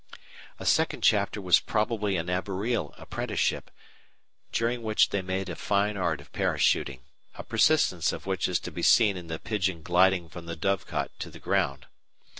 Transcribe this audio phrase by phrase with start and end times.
[0.57, 3.69] A second chapter was probably an arboreal apprenticeship,
[4.51, 7.01] during which they made a fine art of parachuting
[7.35, 11.11] a persistence of which is to be seen in the pigeon "gliding" from the dovecot
[11.19, 11.85] to the ground.